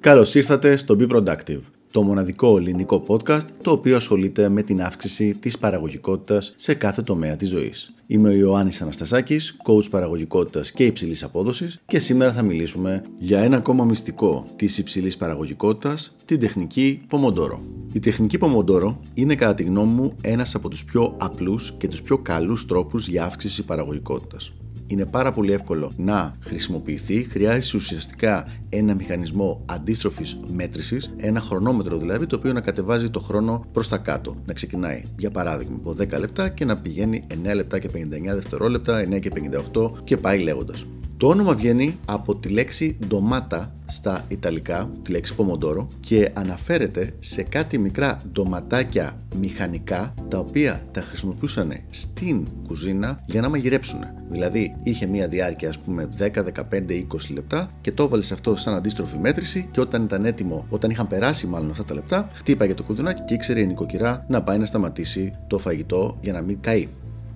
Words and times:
Καλώς 0.00 0.34
ήρθατε 0.34 0.76
στο 0.76 0.96
Be 1.00 1.08
Productive, 1.08 1.60
το 1.92 2.02
μοναδικό 2.02 2.56
ελληνικό 2.56 3.04
podcast 3.06 3.42
το 3.62 3.70
οποίο 3.70 3.96
ασχολείται 3.96 4.48
με 4.48 4.62
την 4.62 4.82
αύξηση 4.82 5.34
της 5.34 5.58
παραγωγικότητας 5.58 6.52
σε 6.56 6.74
κάθε 6.74 7.02
τομέα 7.02 7.36
της 7.36 7.48
ζωής. 7.48 7.94
Είμαι 8.06 8.28
ο 8.28 8.32
Ιωάννης 8.32 8.82
Αναστασάκης, 8.82 9.56
coach 9.64 9.90
παραγωγικότητας 9.90 10.72
και 10.72 10.84
υψηλής 10.84 11.22
απόδοσης 11.22 11.80
και 11.86 11.98
σήμερα 11.98 12.32
θα 12.32 12.42
μιλήσουμε 12.42 13.02
για 13.18 13.40
ένα 13.40 13.56
ακόμα 13.56 13.84
μυστικό 13.84 14.44
της 14.56 14.78
υψηλής 14.78 15.16
παραγωγικότητας, 15.16 16.14
την 16.24 16.40
τεχνική 16.40 17.00
Pomodoro. 17.10 17.58
Η 17.92 18.00
τεχνική 18.00 18.38
Pomodoro 18.40 18.96
είναι 19.14 19.34
κατά 19.34 19.54
τη 19.54 19.62
γνώμη 19.62 19.92
μου 19.92 20.14
ένας 20.22 20.54
από 20.54 20.68
τους 20.68 20.84
πιο 20.84 21.14
απλούς 21.18 21.74
και 21.78 21.88
τους 21.88 22.02
πιο 22.02 22.18
καλούς 22.18 22.66
τρόπους 22.66 23.08
για 23.08 23.24
αύξηση 23.24 23.64
παραγωγικότητας 23.64 24.52
είναι 24.90 25.06
πάρα 25.06 25.32
πολύ 25.32 25.52
εύκολο 25.52 25.92
να 25.96 26.36
χρησιμοποιηθεί. 26.40 27.24
Χρειάζεται 27.24 27.76
ουσιαστικά 27.76 28.46
ένα 28.68 28.94
μηχανισμό 28.94 29.64
αντίστροφης 29.66 30.40
μέτρησης, 30.52 31.14
ένα 31.16 31.40
χρονόμετρο 31.40 31.98
δηλαδή, 31.98 32.26
το 32.26 32.36
οποίο 32.36 32.52
να 32.52 32.60
κατεβάζει 32.60 33.10
το 33.10 33.20
χρόνο 33.20 33.66
προς 33.72 33.88
τα 33.88 33.96
κάτω. 33.96 34.36
Να 34.46 34.52
ξεκινάει, 34.52 35.02
για 35.18 35.30
παράδειγμα, 35.30 35.76
από 35.76 35.92
10 35.92 36.18
λεπτά 36.18 36.48
και 36.48 36.64
να 36.64 36.76
πηγαίνει 36.76 37.26
9 37.44 37.54
λεπτά 37.54 37.78
και 37.78 37.88
59 37.94 38.34
δευτερόλεπτα, 38.34 39.00
9 39.00 39.18
και 39.20 39.30
58 39.74 39.92
και 40.04 40.16
πάει 40.16 40.38
λέγοντας. 40.38 40.86
Το 41.20 41.28
όνομα 41.28 41.54
βγαίνει 41.54 41.98
από 42.06 42.36
τη 42.36 42.48
λέξη 42.48 42.96
ντομάτα 43.06 43.72
στα 43.86 44.24
Ιταλικά, 44.28 44.90
τη 45.02 45.10
λέξη 45.10 45.34
πομοντόρο 45.34 45.86
και 46.00 46.30
αναφέρεται 46.32 47.14
σε 47.18 47.42
κάτι 47.42 47.78
μικρά 47.78 48.22
ντοματάκια 48.32 49.16
μηχανικά 49.40 50.14
τα 50.28 50.38
οποία 50.38 50.82
τα 50.92 51.00
χρησιμοποιούσαν 51.00 51.72
στην 51.90 52.46
κουζίνα 52.66 53.22
για 53.26 53.40
να 53.40 53.48
μαγειρέψουν. 53.48 53.98
Δηλαδή 54.30 54.76
είχε 54.82 55.06
μία 55.06 55.28
διάρκεια 55.28 55.68
ας 55.68 55.78
πούμε 55.78 56.08
10, 56.18 56.24
15, 56.24 56.44
20 56.90 57.04
λεπτά 57.34 57.70
και 57.80 57.92
το 57.92 58.02
έβαλες 58.02 58.32
αυτό 58.32 58.56
σαν 58.56 58.74
αντίστροφη 58.74 59.18
μέτρηση 59.18 59.68
και 59.70 59.80
όταν 59.80 60.02
ήταν 60.02 60.24
έτοιμο, 60.24 60.66
όταν 60.68 60.90
είχαν 60.90 61.08
περάσει 61.08 61.46
μάλλον 61.46 61.70
αυτά 61.70 61.84
τα 61.84 61.94
λεπτά, 61.94 62.30
χτύπαγε 62.32 62.74
το 62.74 62.82
κουδουνάκι 62.82 63.22
και 63.22 63.34
ήξερε 63.34 63.60
η 63.60 63.66
νοικοκυρά 63.66 64.24
να 64.28 64.42
πάει 64.42 64.58
να 64.58 64.66
σταματήσει 64.66 65.32
το 65.46 65.58
φαγητό 65.58 66.18
για 66.20 66.32
να 66.32 66.40
μην 66.40 66.60
καεί. 66.60 66.88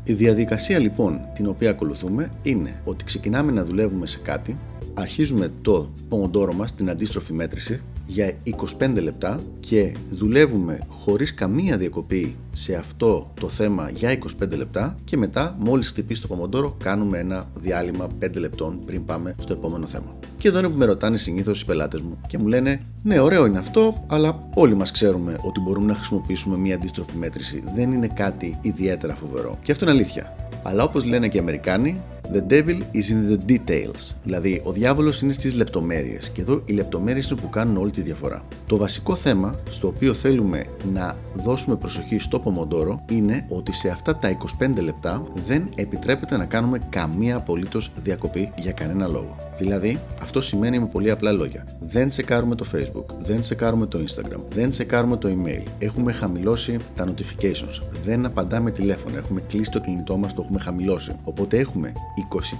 Η 0.06 0.12
διαδικασία 0.12 0.78
λοιπόν 0.78 1.20
την 1.34 1.46
οποία 1.46 1.70
ακολουθούμε 1.70 2.30
είναι 2.42 2.80
ότι 2.84 3.04
ξεκινάμε 3.04 3.52
να 3.52 3.64
δουλεύουμε 3.64 4.06
σε 4.06 4.18
κάτι, 4.18 4.56
αρχίζουμε 4.94 5.52
το 5.62 5.90
πομοντόρο 6.08 6.52
μας, 6.52 6.74
την 6.74 6.90
αντίστροφη 6.90 7.32
μέτρηση, 7.32 7.80
για 8.06 8.34
25 8.80 9.02
λεπτά 9.02 9.40
και 9.60 9.96
δουλεύουμε 10.10 10.78
χωρίς 10.88 11.34
καμία 11.34 11.76
διακοπή 11.76 12.36
σε 12.52 12.74
αυτό 12.74 13.32
το 13.40 13.48
θέμα 13.48 13.90
για 13.90 14.18
25 14.42 14.56
λεπτά 14.56 14.96
και 15.04 15.16
μετά 15.16 15.56
μόλις 15.58 15.88
χτυπήσει 15.88 16.20
το 16.20 16.26
πομοντόρο 16.26 16.76
κάνουμε 16.82 17.18
ένα 17.18 17.50
διάλειμμα 17.54 18.06
5 18.22 18.34
λεπτών 18.36 18.78
πριν 18.86 19.04
πάμε 19.04 19.34
στο 19.40 19.52
επόμενο 19.52 19.86
θέμα. 19.86 20.16
Και 20.38 20.48
εδώ 20.48 20.58
είναι 20.58 20.68
που 20.68 20.78
με 20.78 20.84
ρωτάνε 20.84 21.16
συνήθως 21.16 21.60
οι 21.60 21.64
πελάτες 21.64 22.00
μου 22.00 22.18
και 22.26 22.38
μου 22.38 22.46
λένε 22.46 22.80
ναι 23.02 23.20
ωραίο 23.20 23.46
είναι 23.46 23.58
αυτό 23.58 24.04
αλλά 24.06 24.48
όλοι 24.54 24.74
μας 24.74 24.90
ξέρουμε 24.90 25.36
ότι 25.40 25.60
μπορούμε 25.60 25.86
να 25.86 25.94
χρησιμοποιήσουμε 25.94 26.56
μια 26.56 26.74
αντίστροφη 26.74 27.16
μέτρηση 27.16 27.64
δεν 27.74 27.92
είναι 27.92 28.06
κάτι 28.06 28.58
ιδιαίτερα 28.60 29.14
φοβερό 29.14 29.58
και 29.62 29.72
αυτό 29.72 29.84
είναι 29.84 29.94
αλήθεια. 29.94 30.36
Αλλά 30.62 30.82
όπως 30.82 31.04
λένε 31.04 31.28
και 31.28 31.36
οι 31.36 31.40
Αμερικάνοι 31.40 32.00
The 32.32 32.40
devil 32.40 32.80
is 32.92 33.10
in 33.10 33.30
the 33.30 33.38
details. 33.52 34.14
Δηλαδή, 34.24 34.60
ο 34.64 34.72
διάβολος 34.72 35.20
είναι 35.22 35.32
στις 35.32 35.54
λεπτομέρειες. 35.54 36.30
Και 36.30 36.40
εδώ 36.40 36.62
οι 36.64 36.72
λεπτομέρειες 36.72 37.30
είναι 37.30 37.40
που 37.40 37.48
κάνουν 37.48 37.76
όλη 37.76 37.90
τη 37.90 38.00
διαφορά. 38.00 38.44
Το 38.66 38.76
βασικό 38.76 39.16
θέμα 39.16 39.54
στο 39.68 39.88
οποίο 39.88 40.14
θέλουμε 40.14 40.64
να 40.92 41.16
δώσουμε 41.34 41.76
προσοχή 41.76 42.18
στο 42.18 42.42
Pomodoro 42.44 43.12
είναι 43.12 43.46
ότι 43.48 43.74
σε 43.74 43.88
αυτά 43.88 44.16
τα 44.16 44.28
25 44.58 44.82
λεπτά 44.82 45.22
δεν 45.46 45.68
επιτρέπεται 45.74 46.36
να 46.36 46.44
κάνουμε 46.44 46.78
καμία 46.88 47.36
απολύτως 47.36 47.92
διακοπή 48.02 48.52
για 48.58 48.72
κανένα 48.72 49.06
λόγο. 49.06 49.36
Δηλαδή, 49.58 49.98
αυτό 50.22 50.40
σημαίνει 50.40 50.78
με 50.78 50.86
πολύ 50.86 51.10
απλά 51.10 51.32
λόγια. 51.32 51.66
Δεν 51.80 52.08
τσεκάρουμε 52.08 52.54
το 52.54 52.66
Facebook, 52.74 53.04
δεν 53.24 53.40
τσεκάρουμε 53.40 53.86
το 53.86 54.04
Instagram, 54.08 54.40
δεν 54.50 54.70
τσεκάρουμε 54.70 55.16
το 55.16 55.28
email. 55.28 55.62
Έχουμε 55.78 56.12
χαμηλώσει 56.12 56.76
τα 56.96 57.04
notifications. 57.08 57.82
Δεν 58.04 58.26
απαντάμε 58.26 58.70
τηλέφωνο. 58.70 59.16
Έχουμε 59.16 59.40
κλείσει 59.40 59.70
το 59.70 59.80
κινητό 59.80 60.16
μας, 60.16 60.34
το 60.34 60.42
έχουμε 60.44 60.58
χαμηλώσει. 60.58 61.12
Οπότε 61.24 61.58
έχουμε 61.58 61.92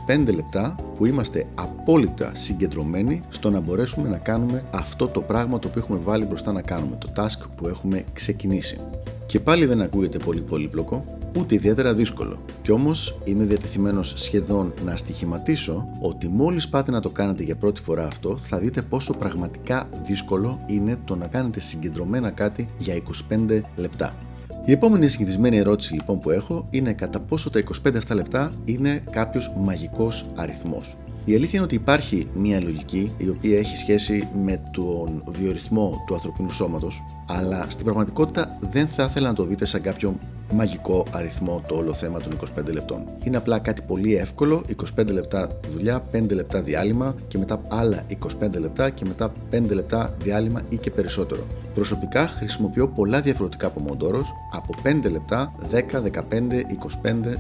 25 0.09 0.35
λεπτά 0.35 0.75
που 0.97 1.07
είμαστε 1.07 1.47
απόλυτα 1.55 2.33
συγκεντρωμένοι 2.35 3.23
στο 3.29 3.51
να 3.51 3.61
μπορέσουμε 3.61 4.09
να 4.09 4.19
κάνουμε 4.19 4.65
αυτό 4.71 5.09
το 5.09 5.21
πράγμα 5.21 5.59
το 5.59 5.69
οποίο 5.69 5.81
έχουμε 5.81 5.99
βάλει 5.99 6.25
μπροστά 6.25 6.53
να 6.53 6.63
κάνουμε, 6.63 6.97
το 6.97 7.13
task 7.17 7.47
που 7.57 7.69
έχουμε 7.69 8.05
ξεκινήσει. 8.13 8.81
Και 9.27 9.41
πάλι 9.41 9.67
δεν 9.67 9.81
ακούγεται 9.81 10.19
πολύ 10.19 10.41
πολύπλοκο, 10.41 11.05
ούτε 11.39 11.55
ιδιαίτερα 11.55 11.95
δύσκολο. 11.95 12.39
Κι 12.63 12.73
όμως 12.73 13.19
είμαι 13.25 13.45
διατεθειμένος 13.45 14.13
σχεδόν 14.17 14.73
να 14.85 14.97
στοιχηματίσω 14.97 15.89
ότι 16.01 16.29
μόλις 16.29 16.69
πάτε 16.69 16.91
να 16.91 17.01
το 17.01 17.11
κάνετε 17.11 17.43
για 17.43 17.57
πρώτη 17.57 17.81
φορά 17.81 18.07
αυτό, 18.07 18.39
θα 18.39 18.59
δείτε 18.59 18.83
πόσο 18.83 19.13
πραγματικά 19.13 19.89
δύσκολο 20.07 20.61
είναι 20.67 20.99
το 21.05 21.17
να 21.17 21.27
κάνετε 21.27 21.61
συγκεντρωμένα 21.61 22.31
κάτι 22.31 22.69
για 22.79 23.03
25 23.31 23.61
λεπτά. 23.77 24.15
Η 24.67 24.73
επόμενη 24.73 25.09
συνηθισμένη 25.09 25.57
ερώτηση 25.57 25.95
λοιπόν 25.95 26.19
που 26.19 26.31
έχω 26.31 26.67
είναι 26.71 26.93
κατά 26.93 27.21
πόσο 27.21 27.51
τα 27.51 27.63
25 27.87 27.97
αυτά 27.97 28.15
λεπτά 28.15 28.53
είναι 28.65 29.03
κάποιος 29.11 29.53
μαγικός 29.57 30.25
αριθμός. 30.35 30.97
Η 31.25 31.35
αλήθεια 31.35 31.51
είναι 31.55 31.65
ότι 31.65 31.75
υπάρχει 31.75 32.29
μια 32.35 32.63
λογική 32.63 33.13
η 33.19 33.29
οποία 33.29 33.59
έχει 33.59 33.77
σχέση 33.77 34.29
με 34.45 34.61
τον 34.73 35.23
βιορυθμό 35.27 36.05
του 36.07 36.15
ανθρωπίνου 36.15 36.51
σώματος 36.51 37.03
αλλά 37.29 37.67
στην 37.71 37.85
πραγματικότητα 37.85 38.59
δεν 38.61 38.89
θα 38.89 39.05
ήθελα 39.05 39.29
να 39.29 39.35
το 39.35 39.45
δείτε 39.45 39.65
σαν 39.65 39.81
κάποιο 39.81 40.19
μαγικό 40.55 41.07
αριθμό 41.11 41.63
το 41.69 41.75
όλο 41.75 41.95
θέμα 41.95 42.21
των 42.21 42.33
25 42.59 42.73
λεπτών. 42.73 43.05
Είναι 43.25 43.37
απλά 43.37 43.59
κάτι 43.59 43.83
πολύ 43.83 44.17
εύκολο, 44.17 44.65
25 44.99 45.07
λεπτά 45.13 45.49
δουλειά, 45.73 46.05
5 46.13 46.31
λεπτά 46.31 46.61
διάλειμμα 46.61 47.15
και 47.29 47.39
μετά 47.39 47.61
άλλα 47.69 48.07
25 48.43 48.59
λεπτά 48.59 48.91
και 48.91 49.05
μετά 49.05 49.33
5 49.51 49.63
λεπτά 49.71 50.15
διάλειμμα 50.19 50.63
ή 50.69 50.77
και 50.77 50.91
περισσότερο. 50.91 51.47
Προσωπικά 51.75 52.27
χρησιμοποιώ 52.29 52.89
πολλά 52.89 53.21
διαφορετικά 53.21 53.71
πομοντόρος 53.71 54.33
από 54.53 54.75
5 54.83 55.11
λεπτά, 55.11 55.55
10, 55.71 56.03
15, 56.03 56.65
25, 57.03 57.37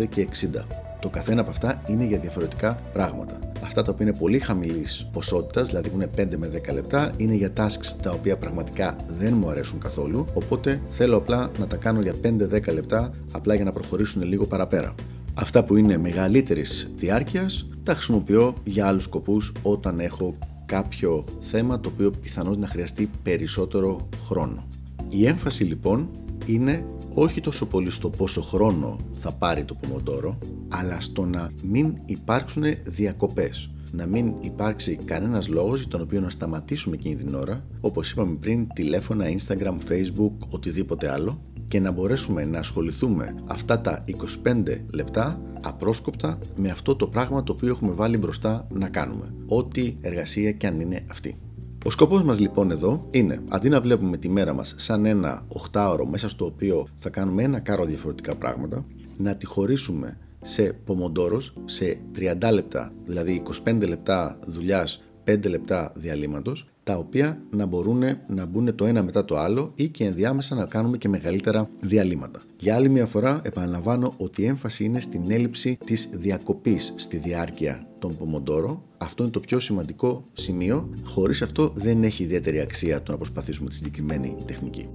45 0.00 0.06
και 0.08 0.28
60. 0.32 0.85
Το 1.00 1.08
καθένα 1.08 1.40
από 1.40 1.50
αυτά 1.50 1.82
είναι 1.86 2.04
για 2.04 2.18
διαφορετικά 2.18 2.78
πράγματα. 2.92 3.38
Αυτά 3.62 3.82
τα 3.82 3.92
οποία 3.92 4.06
είναι 4.06 4.16
πολύ 4.16 4.38
χαμηλής 4.38 5.08
ποσότητας, 5.12 5.68
δηλαδή 5.68 5.88
που 5.88 5.96
είναι 5.96 6.10
5 6.16 6.36
με 6.36 6.50
10 6.68 6.72
λεπτά, 6.72 7.12
είναι 7.16 7.34
για 7.34 7.52
tasks 7.56 7.96
τα 8.02 8.10
οποία 8.10 8.36
πραγματικά 8.36 8.96
δεν 9.08 9.36
μου 9.36 9.48
αρέσουν 9.48 9.78
καθόλου. 9.78 10.26
Οπότε 10.34 10.80
θέλω 10.88 11.16
απλά 11.16 11.50
να 11.58 11.66
τα 11.66 11.76
κάνω 11.76 12.00
για 12.00 12.14
5-10 12.22 12.72
λεπτά, 12.72 13.10
απλά 13.32 13.54
για 13.54 13.64
να 13.64 13.72
προχωρήσουν 13.72 14.22
λίγο 14.22 14.46
παραπέρα. 14.46 14.94
Αυτά 15.34 15.64
που 15.64 15.76
είναι 15.76 15.98
μεγαλύτερης 15.98 16.92
διάρκειας, 16.96 17.68
τα 17.82 17.94
χρησιμοποιώ 17.94 18.54
για 18.64 18.86
άλλους 18.86 19.02
σκοπούς 19.02 19.52
όταν 19.62 20.00
έχω 20.00 20.34
κάποιο 20.66 21.24
θέμα 21.40 21.80
το 21.80 21.90
οποίο 21.92 22.10
πιθανώς 22.10 22.56
να 22.56 22.66
χρειαστεί 22.66 23.10
περισσότερο 23.22 24.08
χρόνο. 24.26 24.66
Η 25.08 25.26
έμφαση 25.26 25.64
λοιπόν 25.64 26.08
είναι 26.46 26.84
όχι 27.18 27.40
τόσο 27.40 27.66
πολύ 27.66 27.90
στο 27.90 28.10
πόσο 28.10 28.42
χρόνο 28.42 28.96
θα 29.12 29.32
πάρει 29.32 29.64
το 29.64 29.74
πομοντόρο, 29.74 30.38
αλλά 30.68 31.00
στο 31.00 31.24
να 31.24 31.50
μην 31.62 31.94
υπάρξουν 32.06 32.62
διακοπές. 32.84 33.70
Να 33.92 34.06
μην 34.06 34.34
υπάρξει 34.40 34.98
κανένας 35.04 35.48
λόγος 35.48 35.80
για 35.80 35.88
τον 35.88 36.00
οποίο 36.00 36.20
να 36.20 36.30
σταματήσουμε 36.30 36.96
εκείνη 36.96 37.14
την 37.14 37.34
ώρα, 37.34 37.64
όπως 37.80 38.10
είπαμε 38.10 38.36
πριν, 38.36 38.66
τηλέφωνα, 38.74 39.24
Instagram, 39.24 39.76
Facebook, 39.88 40.32
οτιδήποτε 40.48 41.10
άλλο, 41.10 41.40
και 41.68 41.80
να 41.80 41.90
μπορέσουμε 41.90 42.44
να 42.44 42.58
ασχοληθούμε 42.58 43.34
αυτά 43.46 43.80
τα 43.80 44.04
25 44.44 44.62
λεπτά 44.90 45.40
απρόσκοπτα 45.60 46.38
με 46.56 46.70
αυτό 46.70 46.96
το 46.96 47.06
πράγμα 47.06 47.42
το 47.42 47.52
οποίο 47.52 47.68
έχουμε 47.68 47.92
βάλει 47.92 48.18
μπροστά 48.18 48.66
να 48.72 48.88
κάνουμε. 48.88 49.34
Ό,τι 49.48 49.96
εργασία 50.00 50.52
και 50.52 50.66
αν 50.66 50.80
είναι 50.80 51.04
αυτή. 51.10 51.36
Ο 51.86 51.90
σκοπός 51.90 52.22
μας 52.22 52.40
λοιπόν 52.40 52.70
εδώ 52.70 53.06
είναι, 53.10 53.42
αντί 53.48 53.68
να 53.68 53.80
βλέπουμε 53.80 54.16
τη 54.16 54.28
μέρα 54.28 54.52
μας 54.52 54.74
σαν 54.76 55.04
ένα 55.04 55.46
8ωρο 55.72 56.04
μέσα 56.10 56.28
στο 56.28 56.44
οποίο 56.44 56.88
θα 56.98 57.10
κάνουμε 57.10 57.42
ένα 57.42 57.60
κάρο 57.60 57.84
διαφορετικά 57.84 58.34
πράγματα, 58.36 58.84
να 59.18 59.36
τη 59.36 59.46
χωρίσουμε 59.46 60.18
σε 60.42 60.62
πομοντόρος, 60.84 61.54
σε 61.64 61.98
30 62.40 62.50
λεπτά, 62.52 62.92
δηλαδή 63.04 63.42
25 63.64 63.88
λεπτά 63.88 64.38
δουλειάς, 64.46 65.02
5 65.24 65.48
λεπτά 65.48 65.92
διαλύματος 65.94 66.66
τα 66.86 66.96
οποία 66.96 67.42
να 67.50 67.66
μπορούν 67.66 68.02
να 68.28 68.46
μπουν 68.46 68.74
το 68.74 68.84
ένα 68.84 69.02
μετά 69.02 69.24
το 69.24 69.36
άλλο 69.38 69.72
ή 69.74 69.88
και 69.88 70.04
ενδιάμεσα 70.04 70.54
να 70.54 70.66
κάνουμε 70.66 70.96
και 70.96 71.08
μεγαλύτερα 71.08 71.70
διαλύματα. 71.80 72.40
Για 72.58 72.74
άλλη 72.74 72.88
μια 72.88 73.06
φορά 73.06 73.40
επαναλαμβάνω 73.44 74.14
ότι 74.16 74.42
η 74.42 74.46
έμφαση 74.46 74.84
είναι 74.84 75.00
στην 75.00 75.30
έλλειψη 75.30 75.78
της 75.84 76.08
διακοπής 76.12 76.94
στη 76.96 77.16
διάρκεια 77.16 77.86
των 77.98 78.16
Πομοντόρο. 78.16 78.82
Αυτό 78.98 79.22
είναι 79.22 79.32
το 79.32 79.40
πιο 79.40 79.60
σημαντικό 79.60 80.24
σημείο. 80.32 80.90
Χωρίς 81.04 81.42
αυτό 81.42 81.72
δεν 81.74 82.02
έχει 82.02 82.22
ιδιαίτερη 82.22 82.60
αξία 82.60 83.02
το 83.02 83.10
να 83.12 83.16
προσπαθήσουμε 83.18 83.68
τη 83.68 83.74
συγκεκριμένη 83.74 84.36
τεχνική. 84.46 84.88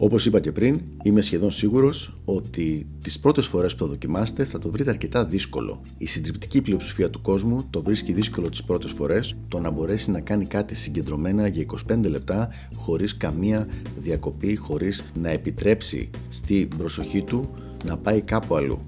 Όπως 0.00 0.26
είπα 0.26 0.40
και 0.40 0.52
πριν, 0.52 0.80
είμαι 1.02 1.20
σχεδόν 1.20 1.50
σίγουρος 1.50 2.18
ότι 2.24 2.86
τις 3.02 3.18
πρώτες 3.18 3.46
φορές 3.46 3.72
που 3.72 3.78
το 3.78 3.86
δοκιμάσετε 3.86 4.44
θα 4.44 4.58
το 4.58 4.70
βρείτε 4.70 4.90
αρκετά 4.90 5.24
δύσκολο. 5.24 5.80
Η 5.98 6.06
συντριπτική 6.06 6.62
πλειοψηφία 6.62 7.10
του 7.10 7.22
κόσμου 7.22 7.66
το 7.70 7.82
βρίσκει 7.82 8.12
δύσκολο 8.12 8.48
τις 8.48 8.64
πρώτες 8.64 8.90
φορές 8.92 9.36
το 9.48 9.58
να 9.58 9.70
μπορέσει 9.70 10.10
να 10.10 10.20
κάνει 10.20 10.44
κάτι 10.46 10.74
συγκεντρωμένα 10.74 11.46
για 11.46 11.66
25 11.90 11.98
λεπτά 12.08 12.48
χωρίς 12.74 13.16
καμία 13.16 13.68
διακοπή, 13.98 14.56
χωρίς 14.56 15.12
να 15.20 15.30
επιτρέψει 15.30 16.10
στη 16.28 16.68
προσοχή 16.78 17.22
του 17.22 17.50
να 17.84 17.96
πάει 17.96 18.20
κάπου 18.20 18.56
αλλού. 18.56 18.78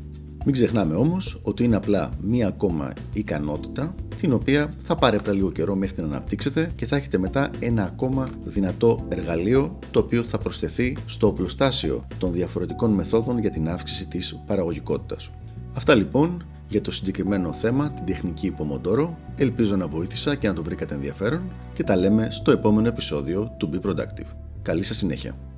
Μην 0.45 0.55
ξεχνάμε 0.55 0.95
όμως 0.95 1.41
ότι 1.43 1.65
είναι 1.65 1.77
απλά 1.77 2.11
μία 2.23 2.49
ακόμα 2.49 2.93
ικανότητα 3.13 3.95
την 4.21 4.33
οποία 4.33 4.71
θα 4.83 4.95
πάρει 4.95 5.17
απλά 5.17 5.33
λίγο 5.33 5.51
καιρό 5.51 5.75
μέχρι 5.75 6.03
να 6.03 6.07
αναπτύξετε 6.07 6.73
και 6.77 6.87
θα 6.87 6.97
έχετε 6.97 7.19
μετά 7.19 7.51
ένα 7.61 7.85
ακόμα 7.85 8.29
δυνατό 8.45 9.07
εργαλείο 9.09 9.79
το 9.91 9.99
οποίο 9.99 10.23
θα 10.23 10.39
προσθεθεί 10.39 10.97
στο 11.07 11.27
οπλοστάσιο 11.27 12.07
των 12.19 12.33
διαφορετικών 12.33 12.91
μεθόδων 12.91 13.39
για 13.39 13.51
την 13.51 13.69
αύξηση 13.69 14.09
της 14.09 14.41
παραγωγικότητας. 14.47 15.31
Αυτά 15.75 15.95
λοιπόν 15.95 16.45
για 16.69 16.81
το 16.81 16.91
συγκεκριμένο 16.91 17.53
θέμα, 17.53 17.91
την 17.91 18.05
τεχνική 18.05 18.47
υπομοντόρο. 18.47 19.19
Ελπίζω 19.37 19.77
να 19.77 19.87
βοήθησα 19.87 20.35
και 20.35 20.49
να 20.49 20.55
το 20.55 20.63
βρήκατε 20.63 20.95
ενδιαφέρον 20.95 21.43
και 21.75 21.85
τα 21.85 21.97
λέμε 21.97 22.29
στο 22.31 22.51
επόμενο 22.51 22.89
επεισόδιο 22.89 23.55
του 23.57 23.71
Be 23.73 23.87
Productive. 23.87 24.27
Καλή 24.63 24.83
σας 24.83 24.97
συνέχεια! 24.97 25.50